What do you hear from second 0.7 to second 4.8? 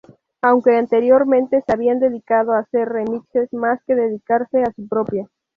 anteriormente se habían dedicado a hacer remixes más que dedicarse a